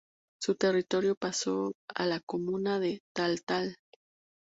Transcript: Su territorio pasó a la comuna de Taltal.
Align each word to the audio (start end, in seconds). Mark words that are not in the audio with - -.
Su 0.41 0.55
territorio 0.55 1.13
pasó 1.13 1.73
a 1.93 2.07
la 2.07 2.21
comuna 2.25 2.79
de 2.79 3.01
Taltal. 3.15 3.75